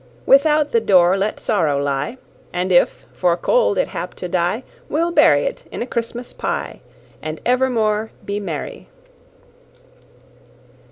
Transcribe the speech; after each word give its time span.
Without 0.25 0.71
the 0.71 0.79
door 0.79 1.15
let 1.15 1.39
sorrow 1.39 1.77
lie, 1.79 2.17
And 2.51 2.71
if, 2.71 3.05
for 3.13 3.37
cold, 3.37 3.77
it 3.77 3.89
hap 3.89 4.15
to 4.15 4.27
die, 4.27 4.63
We'll 4.89 5.11
bury't 5.11 5.65
in 5.71 5.83
a 5.83 5.85
Christmas 5.85 6.33
pye, 6.33 6.79
And 7.21 7.39
evermore 7.45 8.09
be 8.25 8.39
merry. 8.39 8.87